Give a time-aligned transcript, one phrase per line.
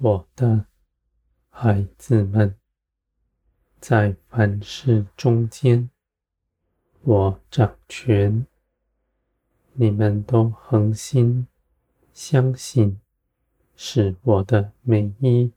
[0.00, 0.64] 我的
[1.50, 2.54] 孩子们，
[3.80, 5.90] 在凡事中间，
[7.02, 8.46] 我掌权。
[9.72, 11.48] 你们都恒心
[12.12, 13.00] 相信，
[13.74, 15.52] 是我的美意，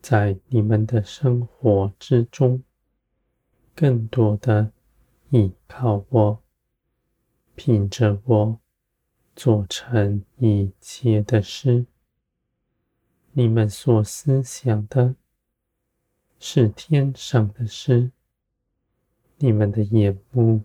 [0.00, 2.64] 在你们的生活之中，
[3.76, 4.72] 更多的
[5.30, 6.42] 依靠我，
[7.54, 8.58] 凭着我
[9.36, 11.86] 做成一切的事。
[13.38, 15.14] 你们所思想的
[16.38, 18.10] 是天上的事，
[19.36, 20.64] 你们的眼目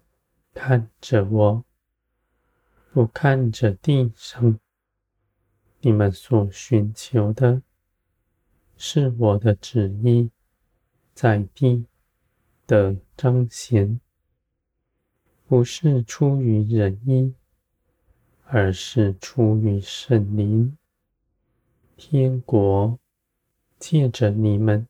[0.54, 1.66] 看着我。
[2.94, 4.58] 不看着地上，
[5.82, 7.62] 你们所寻求的，
[8.78, 10.32] 是我的旨意，
[11.14, 11.86] 在地
[12.66, 14.00] 的彰显，
[15.46, 17.36] 不是出于人意，
[18.46, 20.78] 而是出于圣灵。
[22.04, 22.98] 天国
[23.78, 24.88] 借着你们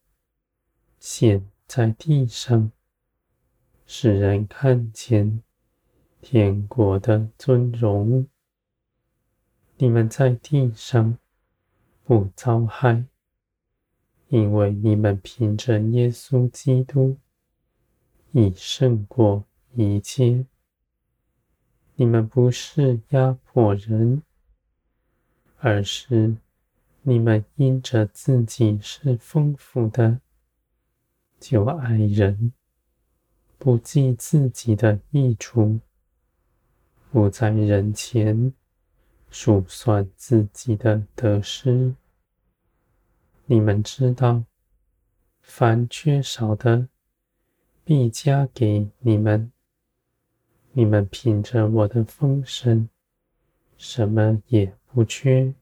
[0.98, 2.72] 显在地上，
[3.86, 5.44] 使人看见。
[6.22, 8.28] 天国的尊荣，
[9.76, 11.18] 你们在地上
[12.06, 13.04] 不遭害，
[14.30, 17.18] 因为你们凭着耶稣基督
[18.32, 20.46] 已胜过一切。
[21.96, 24.24] 你们不是压迫人，
[25.58, 26.38] 而是
[27.04, 30.22] 你们因着自己是丰富的，
[31.40, 32.54] 就爱人，
[33.58, 35.80] 不计自己的益处。
[37.12, 38.54] 不在人前
[39.30, 41.96] 数算自己的得失。
[43.46, 44.44] 你们知道，
[45.42, 46.88] 凡缺少的，
[47.84, 49.52] 必加给你们。
[50.74, 52.88] 你们凭着我的丰盛，
[53.76, 55.54] 什么也不缺，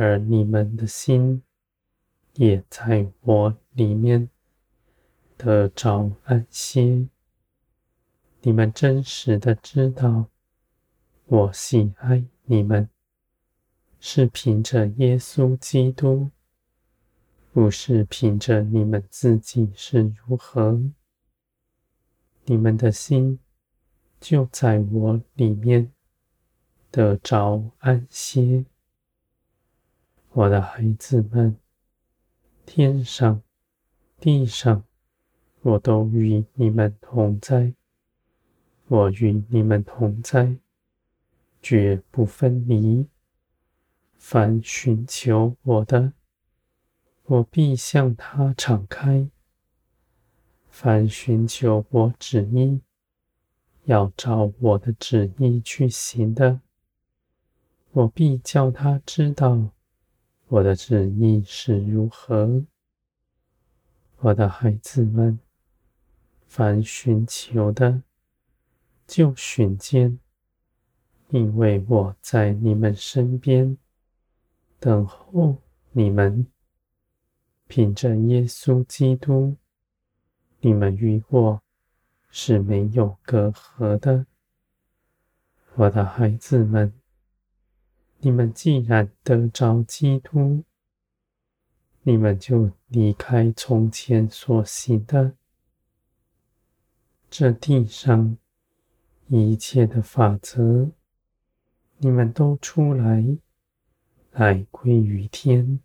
[0.00, 1.42] 而你们的心
[2.34, 4.30] 也在我里面
[5.36, 7.08] 得着安歇。
[8.42, 10.26] 你们真实的知道，
[11.24, 12.88] 我喜爱你们，
[13.98, 16.30] 是凭着耶稣基督，
[17.52, 20.80] 不是凭着你们自己是如何。
[22.44, 23.40] 你们的心
[24.20, 25.92] 就在我里面
[26.92, 28.64] 得着安歇，
[30.38, 31.56] 我的孩子们，
[32.64, 33.42] 天上
[34.20, 34.84] 地上，
[35.62, 37.74] 我都与你们同在。
[38.86, 40.58] 我与你们同在，
[41.60, 43.08] 绝不分离。
[44.16, 46.12] 凡寻求我的，
[47.24, 49.30] 我必向他敞开；
[50.68, 52.80] 凡寻求我旨意，
[53.86, 56.60] 要照我的旨意去行的，
[57.90, 59.72] 我必叫他知道
[60.48, 62.64] 我的旨意是如何。
[64.20, 65.38] 我的孩子们，
[66.46, 68.02] 凡寻求的，
[69.06, 70.18] 就寻见，
[71.28, 73.76] 因为我在你们身边
[74.80, 75.58] 等候
[75.92, 76.46] 你们。
[77.66, 79.54] 凭着耶稣基督，
[80.60, 81.62] 你们与我
[82.30, 84.24] 是没有隔阂的。
[85.74, 86.90] 我的孩子们，
[88.18, 90.64] 你们既然得着基督，
[92.02, 95.34] 你们就离开从前所行的
[97.30, 98.36] 这地上。
[99.30, 100.90] 一切的法则，
[101.98, 103.36] 你们都出来，
[104.32, 105.80] 来归于天，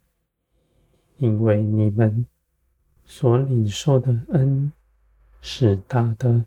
[1.18, 2.26] 因为你们
[3.04, 4.72] 所领受的恩
[5.42, 6.46] 是大的，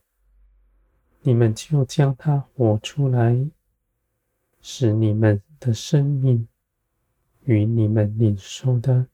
[1.21, 3.47] 你们就将它活出来，
[4.63, 6.47] 使你们的生命
[7.45, 9.07] 与你们领受的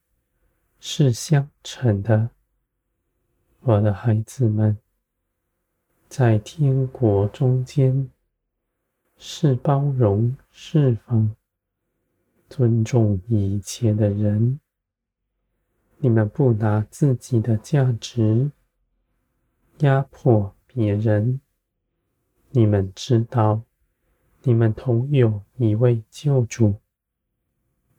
[0.80, 2.30] 是相称的，
[3.60, 4.76] 我的孩子们。
[6.08, 8.10] 在天国中间，
[9.16, 11.34] 是包容、释放、
[12.50, 14.60] 尊重一切的人。
[15.96, 18.50] 你们不拿自己的价值
[19.78, 21.40] 压迫别人。
[22.50, 23.62] 你们知道，
[24.44, 26.74] 你们同有一位救主，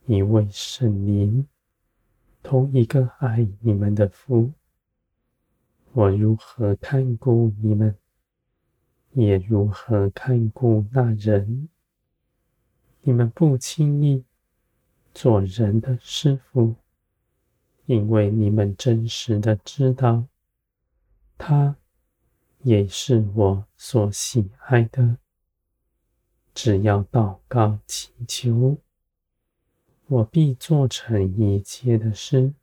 [0.07, 1.47] 一位圣灵，
[2.41, 4.51] 同一个爱你们的父。
[5.93, 7.95] 我如何看顾你们？
[9.13, 11.69] 也如何看顾那人？
[13.03, 14.25] 你们不轻易
[15.13, 16.75] 做人的师傅，
[17.85, 20.25] 因为你们真实的知道，
[21.37, 21.77] 他
[22.63, 25.19] 也是我所喜爱的。
[26.53, 28.77] 只要祷告祈求，
[30.07, 32.53] 我必做成一切的事，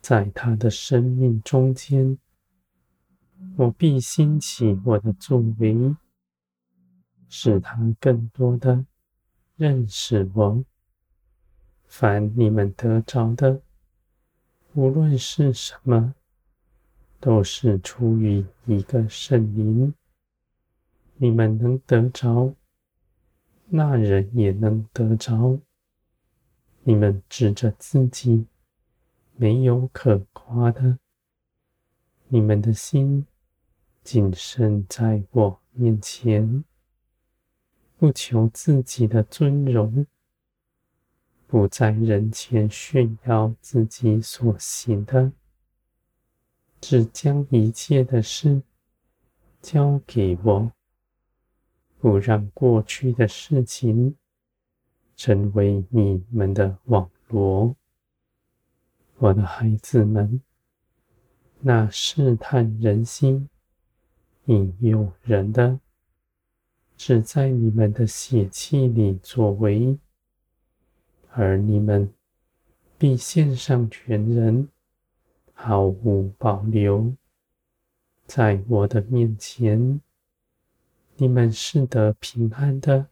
[0.00, 2.18] 在他的生命中间，
[3.56, 5.94] 我必兴起我的作为，
[7.28, 8.84] 使他更多的
[9.56, 10.64] 认识我。
[11.86, 13.62] 凡你们得着的，
[14.72, 16.14] 无论是什么，
[17.20, 19.94] 都是出于一个圣灵。
[21.16, 22.52] 你们能得着，
[23.66, 25.58] 那人也能得着。
[26.82, 28.46] 你们指着自己
[29.36, 30.98] 没有可夸的，
[32.28, 33.26] 你们的心
[34.02, 36.62] 谨慎在我面前，
[37.96, 40.06] 不求自己的尊荣，
[41.46, 45.32] 不在人前炫耀自己所行的，
[46.82, 48.60] 只将一切的事
[49.62, 50.70] 交给我。
[52.04, 54.14] 不让过去的事情
[55.16, 57.74] 成为你们的网罗，
[59.16, 60.42] 我的孩子们。
[61.60, 63.48] 那试探人心、
[64.44, 65.80] 引诱人的，
[66.94, 69.98] 只在你们的血气里作为，
[71.30, 72.12] 而你们
[72.98, 74.68] 必献上全人，
[75.54, 77.14] 毫无保留，
[78.26, 80.02] 在我的面前。
[81.16, 83.06] 你们是得平安的，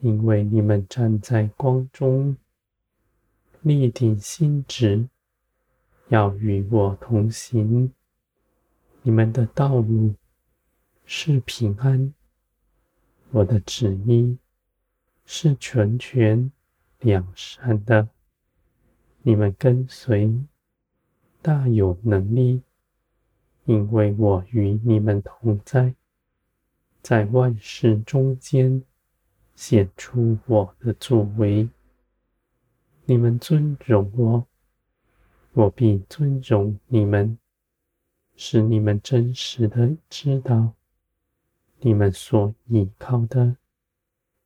[0.00, 2.36] 因为你们站在光中，
[3.62, 5.08] 立定心志，
[6.08, 7.92] 要与我同行。
[9.02, 10.16] 你们的道路
[11.04, 12.12] 是平安，
[13.30, 14.36] 我的旨意
[15.24, 16.50] 是全全
[16.98, 18.08] 良善的。
[19.22, 20.36] 你们跟随
[21.40, 22.62] 大有能力，
[23.66, 25.94] 因为我与你们同在。
[27.08, 28.82] 在万事中间
[29.54, 31.68] 显出我的作为，
[33.04, 34.44] 你们尊荣我，
[35.52, 37.38] 我必尊荣你们，
[38.34, 40.72] 使你们真实的知道，
[41.78, 43.56] 你们所依靠的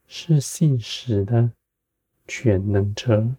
[0.07, 1.53] 是信实的
[2.29, 3.37] 全能者。